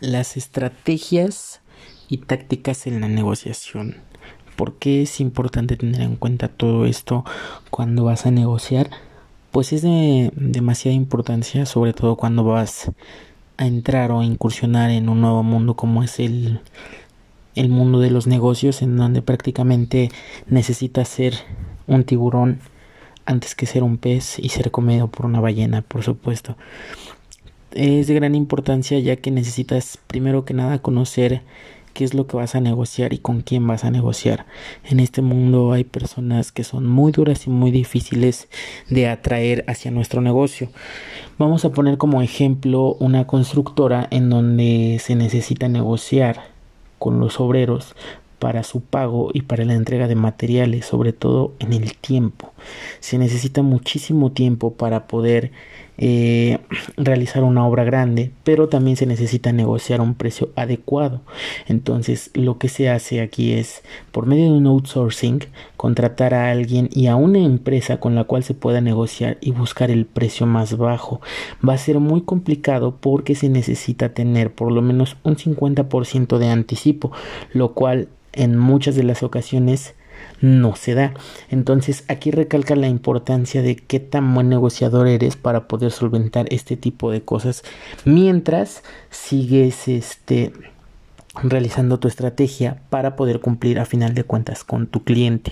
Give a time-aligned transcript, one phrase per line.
[0.00, 1.60] las estrategias
[2.08, 3.96] y tácticas en la negociación.
[4.56, 7.24] ¿Por qué es importante tener en cuenta todo esto
[7.70, 8.90] cuando vas a negociar?
[9.52, 12.90] Pues es de demasiada importancia, sobre todo cuando vas
[13.56, 16.60] a entrar o a incursionar en un nuevo mundo como es el,
[17.54, 20.10] el mundo de los negocios, en donde prácticamente
[20.46, 21.34] necesitas ser
[21.86, 22.60] un tiburón
[23.26, 26.56] antes que ser un pez y ser comido por una ballena, por supuesto
[27.72, 31.42] es de gran importancia ya que necesitas primero que nada conocer
[31.92, 34.46] qué es lo que vas a negociar y con quién vas a negociar.
[34.84, 38.48] En este mundo hay personas que son muy duras y muy difíciles
[38.88, 40.68] de atraer hacia nuestro negocio.
[41.38, 46.50] Vamos a poner como ejemplo una constructora en donde se necesita negociar
[46.98, 47.94] con los obreros
[48.38, 52.52] para su pago y para la entrega de materiales, sobre todo en el tiempo.
[53.00, 55.52] Se necesita muchísimo tiempo para poder
[56.02, 56.58] eh,
[56.96, 61.20] realizar una obra grande, pero también se necesita negociar un precio adecuado.
[61.68, 65.40] Entonces, lo que se hace aquí es, por medio de un outsourcing,
[65.76, 69.90] contratar a alguien y a una empresa con la cual se pueda negociar y buscar
[69.90, 71.20] el precio más bajo.
[71.66, 76.48] Va a ser muy complicado porque se necesita tener por lo menos un 50% de
[76.48, 77.12] anticipo,
[77.52, 79.94] lo cual en muchas de las ocasiones
[80.40, 81.14] no se da.
[81.50, 86.76] Entonces aquí recalca la importancia de qué tan buen negociador eres para poder solventar este
[86.76, 87.62] tipo de cosas
[88.04, 90.52] mientras sigues este
[91.42, 95.48] realizando tu estrategia para poder cumplir a final de cuentas con tu cliente.